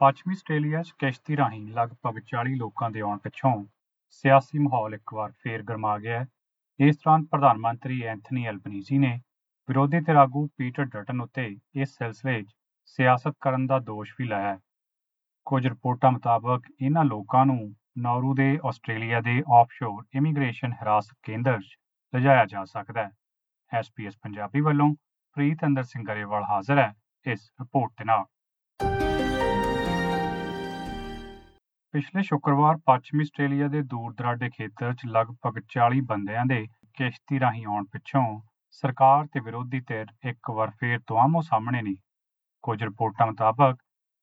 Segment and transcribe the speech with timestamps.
[0.00, 3.64] ਪੱਛਮੀ ਆਸਟ੍ਰੇਲੀਆ 'ਚ ਕਿਸ਼ਤੀ ਰਾਹੀਂ ਲਗਭਗ 40 ਲੋਕਾਂ ਦੇ ਆਉਣ ਪਿੱਛੋਂ
[4.10, 6.26] ਸਿਆਸੀ ਮਾਹੌਲ ਇੱਕ ਵਾਰ ਫੇਰ ਗਰਮਾ ਗਿਆ ਹੈ।
[6.80, 9.20] ਇਸ ਦੌਰਾਨ ਪ੍ਰਧਾਨ ਮੰਤਰੀ ਐਂਥਨੀ ਐਲਬਨੀਜ਼ੀ ਨੇ
[9.68, 12.54] ਵਿਰੋਧੀ ਧਿਰ ਆਗੂ ਪੀਟਰ ਡਟਨ ਉੱਤੇ ਇਸ ਸਿਲਸਿਲੇ 'ਚ
[12.84, 14.58] ਸਿਆਸਤ ਕਰਨ ਦਾ ਦੋਸ਼ ਵੀ ਲਾਇਆ ਹੈ।
[15.46, 21.76] ਕੁਝ ਰਿਪੋਰਟਾਂ ਮੁਤਾਬਕ ਇਹਨਾਂ ਲੋਕਾਂ ਨੂੰ ਨੌਰੂ ਦੇ ਆਸਟ੍ਰੇਲੀਆ ਦੇ ਆਫਸ਼ੋਰ ਇਮੀਗ੍ਰੇਸ਼ਨ ਹਿਰਾਸਤ ਕੇਂਦਰ 'ਚ
[22.14, 23.10] ਲਿਜਾਇਆ ਜਾ ਸਕਦਾ ਹੈ।
[23.72, 24.94] ਐਸਪੀਐਸ ਪੰਜਾਬੀ ਵੱਲੋਂ
[25.36, 26.92] ਪ੍ਰੀਤ ਅੰਦਰ ਸਿੰਘ ਗਰੇਵਾਲ ਹਾਜ਼ਰ ਹੈ
[27.26, 28.24] ਇਸ ਰਿਪੋਰਟ ਦੇ ਨਾਲ।
[31.94, 36.66] ਪਿਛਲੇ ਸ਼ੁੱਕਰਵਾਰ ਪੱਛਮੀ ਆਸਟ੍ਰੇਲੀਆ ਦੇ ਦੂਰ ਦਰਾਡੇ ਖੇਤਰ 'ਚ ਲਗਭਗ 40 ਬੰਦਿਆਂ ਦੇ
[36.96, 38.24] ਕਿਸ਼ਤੀ ਰਾਹੀਂ ਆਉਣ ਪਿੱਛੋਂ
[38.72, 41.96] ਸਰਕਾਰ ਤੇ ਵਿਰੋਧੀ ਧਿਰ ਇੱਕ ਵਾਰ ਫੇਰ ਆਮੋ ਸਾਹਮਣੇ ਨਹੀਂ
[42.64, 43.76] ਕੁਝ ਰਿਪੋਰਟਾਂ ਮੁਤਾਬਕ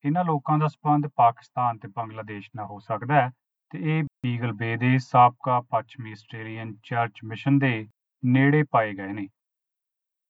[0.04, 3.30] ਇਹਨਾਂ ਲੋਕਾਂ ਦਾ ਸਬੰਧ ਪਾਕਿਸਤਾਨ ਤੇ ਬੰਗਲਾਦੇਸ਼ ਨਾਲ ਹੋ ਸਕਦਾ ਹੈ
[3.72, 7.88] ਤੇ ਇਹ ਬੀਗਲ ਬੇ ਦੇ ਸਾਬਕਾ ਪੱਛਮੀ ਆਸਟ੍ਰੇਲੀਅਨ ਚਰਚ ਮਿਸ਼ਨ ਦੇ
[8.24, 9.28] ਨੇੜੇ ਪਾਏ ਗਏ ਨੇ।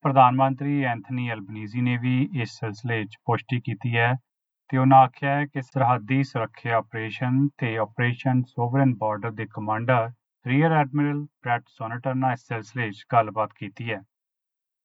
[0.05, 4.13] ਪ੍ਰਧਾਨ ਮੰਤਰੀ ਐਂਥਨੀ ਐਲਬਨੀਜ਼ੀ ਨੇ ਵੀ ਇਸ ਸਿਲਸਿਲੇ 'ਚ ਪੁਸ਼ਟੀ ਕੀਤੀ ਹੈ
[4.69, 10.11] ਤੇ ਉਹਨਾਂ ਆਖਿਆ ਹੈ ਕਿ ਸਰਹੱਦੀ ਸੁਰੱਖਿਆ ਆਪਰੇਸ਼ਨ ਤੇ ਆਪਰੇਸ਼ਨ ਸੋਵਰਨ ਬਾਰਡਰ ਦੇ commander,
[10.45, 14.01] rear admiral Brett Sonter ਨਾਲ ਇਸ ਸਿਲਸਿਲੇ 'ਚ ਗੱਲਬਾਤ ਕੀਤੀ ਹੈ।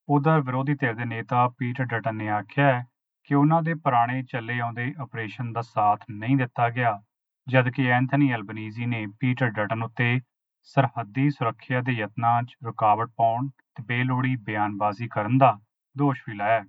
[0.09, 2.85] ਉਧਰ ਵਿਰੋਧੀ ਧਿਰ ਦੇ ਨੇਤਾ ਪੀਟਰ ਡਟਨ ਨੇ ਆਖਿਆ ਹੈ
[3.25, 7.01] ਕਿ ਉਹਨਾਂ ਦੇ ਪੁਰਾਣੇ ਚੱਲੇ ਆਉਂਦੇ ਆਪਰੇਸ਼ਨ ਦਾ ਸਾਥ ਨਹੀਂ ਦਿੱਤਾ ਗਿਆ,
[7.47, 10.21] ਜਦਕਿ ਐਂਥਨੀ ਐਲਬਨੀਜ਼ੀ ਨੇ ਪੀਟਰ ਡਟਨ ਉੱਤੇ
[10.63, 15.59] ਸਰਹੱਦੀ ਸੁਰੱਖਿਆ ਦੇ ਯਤਨਾਂ 'ਚ ਰੁਕਾਵਟ ਪਾਉਣ ਤੇ ਬੇਲੋੜੀ ਬਿਆਨਬਾਜ਼ੀ ਕਰਨ ਦਾ
[15.97, 16.65] ਦੋਸ਼ ਵੀ ਲਾਇਆ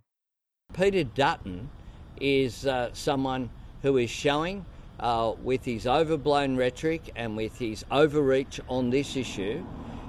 [0.70, 1.56] Peter Dutton
[2.21, 3.51] is uh, someone
[3.83, 4.65] who is showing,
[5.01, 9.65] uh, with his overblown rhetoric and with his overreach on this issue,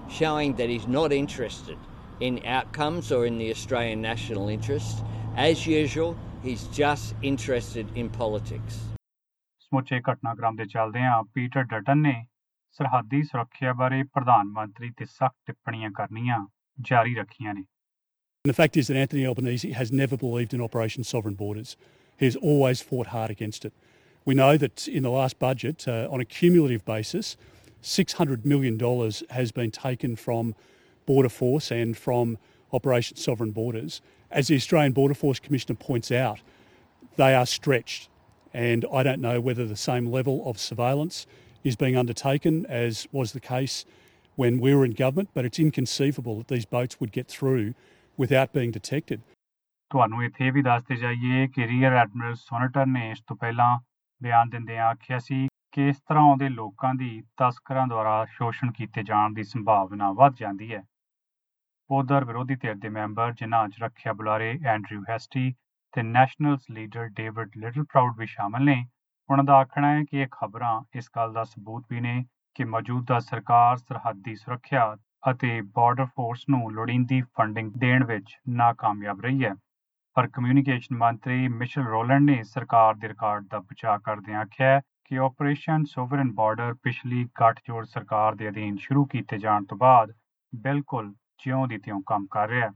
[0.10, 1.78] showing that he's not interested
[2.20, 5.04] in outcomes or in the Australian national interest.
[5.36, 8.78] As usual, he's just interested in politics.
[9.62, 12.14] ਸਮੁੱਚੇ ਘਟਨਾਕ੍ਰਮ ਦੇ ਚੱਲਦਿਆਂ Peter Dutton ਨੇ
[12.72, 16.46] ਸਰਹੱਦੀ ਸੁਰੱਖਿਆ ਬਾਰੇ ਪ੍ਰਧਾਨ ਮੰਤਰੀ ਤੇ ਸਖਤ ਟਿੱਪਣੀਆਂ ਕਰਨੀਆਂ
[16.90, 17.64] ਜਾਰੀ ਰੱਖੀਆਂ ਨੇ
[18.45, 21.77] and the fact is that Anthony Albanese has never believed in Operation Sovereign Borders.
[22.19, 23.73] He has always fought hard against it.
[24.25, 27.36] We know that in the last budget, uh, on a cumulative basis,
[27.85, 28.77] $600 million
[29.30, 30.57] has been taken from
[31.07, 32.36] Border Force and from
[32.73, 34.01] Operation Sovereign Borders.
[34.29, 36.41] As the Australian Border Force Commissioner points out,
[37.14, 38.09] they are stretched.
[38.53, 41.29] And I don't know whether the same level of surveillance
[41.63, 43.85] is being undertaken as was the case
[44.35, 47.74] when we were in government, but it's inconceivable that these boats would get through
[48.18, 49.20] without being detected.
[49.90, 53.78] ਤੁਹਾਨੂੰ ਇੱਥੇ ਵੀ ਦੱਸਦੇ ਜਾਈਏ ਕਿ rear admiral ਸੋਨਟਰ ਨੇ ਇਸ ਤੋਂ ਪਹਿਲਾਂ
[54.20, 59.33] ਬਿਆਨ ਦਿੰਦਿਆਂ ਆਖਿਆ ਸੀ ਕਿ ਇਸ ਤਰ੍ਹਾਂ ਆਉਂਦੇ ਲੋਕਾਂ ਦੀ ਤਸਕਰਾਂ ਦੁਆਰਾ ਸ਼ੋਸ਼ਣ ਕੀਤੇ ਜਾਣ
[59.33, 60.83] ਦੀ ਸੰਭਾਵਨਾ ਵੱਧ ਜਾਂਦੀ ਹੈ
[61.90, 65.52] ਉਧਰ ਵਿਰੋਧੀ ਧਿਰ ਦੇ ਮੈਂਬਰ ਜਿਨ੍ਹਾਂ 'ਚ ਰੱਖਿਆ ਬੁਲਾਰੇ ਐਂਡਰਿਊ ਹੈਸਟੀ
[65.94, 68.84] ਤੇ Nationals leader David Littleproud ਵੀ ਸ਼ਾਮਲ ਨੇ,
[69.30, 72.24] ਉਹਨਾਂ ਦਾ ਆਖਣਾ ਹੈ ਕਿ ਇਹ ਖਬਰਾਂ ਇਸ ਗੱਲ ਦਾ ਸਬੂਤ ਵੀ ਨੇ
[72.55, 74.94] ਕਿ ਮੌਜੂਦਾ ਸਰਕਾਰ ਸਰਹੱਦੀ ਸੁਰੱਖਿਆ
[75.31, 79.55] ਅਤੇ ਬਾਰਡਰ ਫੋਰਸ ਨੂੰ ਲੋੜੀਂਦੀ ਫੰਡਿੰਗ ਦੇਣ ਵਿੱਚ ਨਾਕਾਮਯਾਬ ਰਹੀ ਹੈ।
[80.17, 85.85] ਪਰ ਕਮਿਊਨੀਕੇਸ਼ਨ ਮੰਤਰੀ ਮਿਸ਼ਲ ਰੋਲੈਂਡ ਨੇ ਸਰਕਾਰ ਦੇ ਰਿਕਾਰਡ ਦਾ ਬਚਾਅ ਕਰਦਿਆਂ ਆਖਿਆ ਕਿ ਆਪਰੇਸ਼ਨ
[85.85, 90.13] ਸੋਵਰਨ ਬਾਰਡਰ ਪਿਛਲੀ ਗੱਠਜੋੜ ਸਰਕਾਰ ਦੇ ਅਧੀਨ ਸ਼ੁਰੂ ਕੀਤੇ ਜਾਣ ਤੋਂ ਬਾਅਦ
[90.53, 91.13] ਬਿਲਕੁਲ
[91.45, 92.73] ਜਿਉਂ ਦੀ ਤਿਉਂ ਕੰਮ ਕਰ ਰਿਹਾ ਹੈ।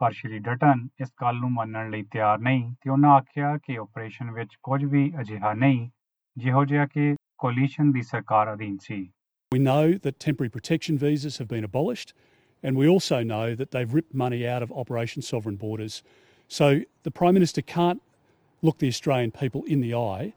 [0.00, 4.30] ਪਰ ਸ਼੍ਰੀ ਡਟਨ ਇਸ ਗੱਲ ਨੂੰ ਮੰਨਣ ਲਈ ਤਿਆਰ ਨਹੀਂ ਤੇ ਉਹਨਾਂ ਆਖਿਆ ਕਿ ਆਪਰੇਸ਼ਨ
[4.30, 5.90] ਵਿੱਚ ਕੁਝ ਵੀ ਅਜਿਹਾ ਨਹੀਂ,
[6.36, 9.10] ਜਿਹੋ ਜਿਹਾ ਕਿ ਕੋਲੀਸ਼ਨ ਦੀ ਸਰਕਾਰ ਅਧੀਨ ਸੀ।
[9.51, 12.13] We know that temporary protection visas have been abolished,
[12.63, 16.03] and we also know that they've ripped money out of Operation Sovereign Borders.
[16.49, 18.01] So the Prime Minister can't
[18.61, 20.33] look the Australian people in the eye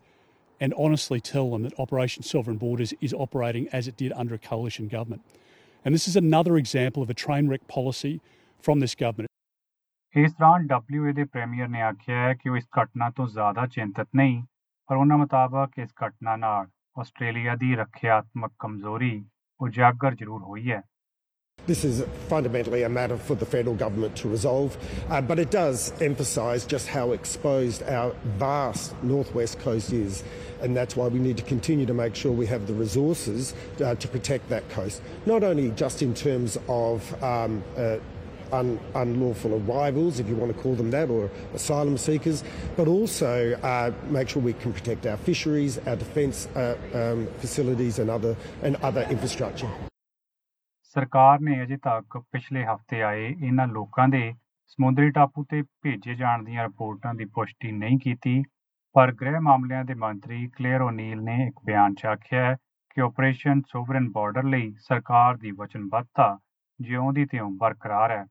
[0.60, 4.38] and honestly tell them that Operation Sovereign Borders is operating as it did under a
[4.38, 5.22] coalition government.
[5.84, 8.20] And this is another example of a train wreck policy
[8.60, 9.28] from this government.
[10.16, 14.08] ਇਸ ਦੌਰਾਨ WA ਦੇ premier ਨੇ ਆਖਿਆ ਹੈ ਕਿ ਉਹ ਇਸ ਘਟਨਾ ਤੋਂ ਜ਼ਿਆਦਾ ਚਿੰਤਤ
[14.16, 14.42] ਨਹੀਂ
[14.88, 16.66] ਪਰ ਉਹਨਾਂ ਮੁਤਾਬਕ ਇਸ ਘਟਨਾ ਨਾਲ
[17.00, 19.24] ਆਸਟ੍ਰੇਲੀਆ ਦੀ ਰੱਖਿਆਤਮਕ ਕਮਜ਼ੋਰੀ
[19.60, 20.82] ਉਜਾਗਰ ਜ਼ਰੂਰ ਹੋਈ ਹੈ
[21.68, 24.78] This is fundamentally a matter for the federal government to resolve,
[25.10, 30.22] uh, but it does emphasise just how exposed our vast northwest coast is,
[30.62, 33.52] and that's why we need to continue to make sure we have the resources
[33.84, 35.02] uh, to protect that coast.
[35.26, 37.98] Not only just in terms of um, uh,
[38.53, 42.43] un- unlawful arrivals, if you want to call them that, or asylum seekers,
[42.77, 43.31] but also
[43.63, 48.35] uh, make sure we can protect our fisheries, our defence uh, um, facilities, and other
[48.63, 49.73] and other infrastructure.
[50.95, 54.33] ਸਰਕਾਰ ਨੇ ਅਜੇ ਤੱਕ ਪਿਛਲੇ ਹਫ਼ਤੇ ਆਏ ਇਹਨਾਂ ਲੋਕਾਂ ਦੇ
[54.69, 58.41] ਸਮੁੰਦਰੀ ਟਾਪੂ ਤੇ ਭੇਜੇ ਜਾਣ ਦੀਆਂ ਰਿਪੋਰਟਾਂ ਦੀ ਪੁਸ਼ਟੀ ਨਹੀਂ ਕੀਤੀ
[58.95, 62.55] ਪਰ ਗ੍ਰਹਿ ਮਾਮਲਿਆਂ ਦੇ ਮੰਤਰੀ ਕਲੇਅਰ ਓਨੀਲ ਨੇ ਇੱਕ ਬਿਆਨ 'ਚ ਆਖਿਆ ਹੈ
[62.91, 66.37] ਕਿ ਆਪਰੇਸ਼ਨ ਸੋਵਰਨ ਬਾਰਡਰ ਲਈ ਸਰਕਾਰ ਦੀ ਵਚਨਬੱਧਤਾ
[66.79, 68.25] ਜਿਉਂ ਦੀ ਤਿਉਂ ਬਰਕਰਾਰ ਹੈ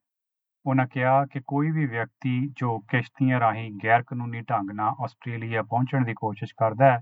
[0.65, 6.05] ਉਹਨਾਂ ਕਿਹਾ ਕਿ ਕੋਈ ਵੀ ਵਿਅਕਤੀ ਜੋ ਕਿਸ਼ਤੀਆਂ ਰਾਹੀਂ ਗੈਰ ਕਾਨੂੰਨੀ ਢੰਗ ਨਾਲ ਆਸਟ੍ਰੇਲੀਆ ਪਹੁੰਚਣ
[6.05, 7.01] ਦੀ ਕੋਸ਼ਿਸ਼ ਕਰਦਾ ਹੈ,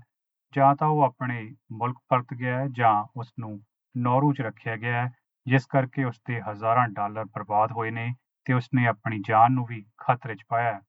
[0.52, 3.60] ਜਾਂ ਤਾਂ ਉਹ ਆਪਣੇ ਮੁਲਕ ਪਰਤ ਗਿਆ ਹੈ ਜਾਂ ਉਸ ਨੂੰ
[3.96, 5.10] ਨੌਰੂ 'ਚ ਰੱਖਿਆ ਗਿਆ ਹੈ,
[5.46, 8.14] ਜਿਸ ਕਰਕੇ ਉਸ ਦੇ ਹਜ਼ਾਰਾਂ ਡਾਲਰ ਬਰਬਾਦ ਹੋਏ ਨੇ
[8.44, 10.80] ਤੇ ਉਸਨੇ ਆਪਣੀ ਜਾਨ ਨੂੰ ਵੀ ਖਤਰੇ 'ਚ ਪਾਇਆ ਹੈ।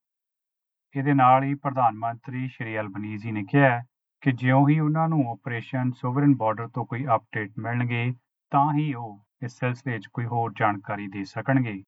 [0.95, 3.83] ਇਹਦੇ ਨਾਲ ਹੀ ਪ੍ਰਧਾਨ ਮੰਤਰੀ ਸ਼੍ਰੀ ਅਲਬਨੀਜ਼ੀ ਨੇ ਕਿਹਾ ਹੈ
[4.21, 8.13] ਕਿ ਜਿਉਂ ਹੀ ਉਹਨਾਂ ਨੂੰ ਆਪਰੇਸ਼ਨ ਸੋਵਰਨ ਬਾਰਡਰ ਤੋਂ ਕੋਈ ਅਪਡੇਟ ਮਿਲਣਗੇ,
[8.51, 11.83] ਤਾਂ ਹੀ ਉਹ ਇਸ ਸਿਲਸਿਲੇ 'ਚ ਕੋਈ ਹੋਰ ਜਾਣਕਾਰੀ ਦੇ ਸਕਣਗੇ।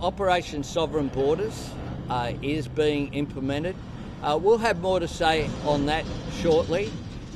[0.00, 1.70] Operation Sovereign Borders
[2.08, 3.74] uh, is being implemented.
[4.22, 6.04] Uh, we'll have more to say on that
[6.40, 6.88] shortly,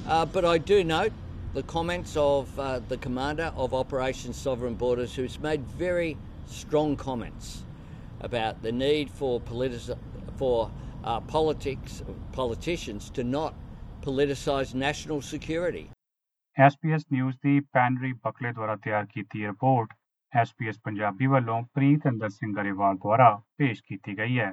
[0.06, 1.10] uh, but I do note
[1.54, 6.16] the comments of uh, the commander of Operation Sovereign Borders, who's made very
[6.46, 7.64] strong comments
[8.20, 9.98] about the need for, politi-
[10.36, 10.70] for
[11.02, 13.56] uh, politics, politicians to not
[14.02, 15.90] politicise national security.
[16.56, 20.01] SPS News: The Panri दी Dwaratiar Kiti द्वारा
[20.32, 24.52] SPS Punjabi ਵੱਲੋਂ ਪ੍ਰੀਤ ਅੰਦਰ ਸਿੰਘ ਗਰੇਵਾਲ ਦੁਆਰਾ ਪੇਸ਼ ਕੀਤੀ ਗਈ ਹੈ।